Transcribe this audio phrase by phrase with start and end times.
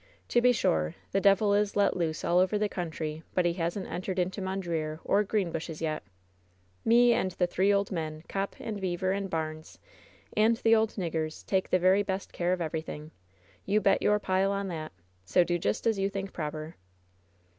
[0.29, 3.85] To be sure, the devil is let loose all over the country, but he hasn't
[3.85, 6.01] entered into Mondreer or Greenbushes yet.
[6.83, 9.77] Me and the three old men, Copp, and Beever, and Barnes,
[10.35, 13.11] and the old niggers, take the very best of care of everything.
[13.63, 14.91] You bet your pile on that.
[15.23, 16.77] So do just as you think proper."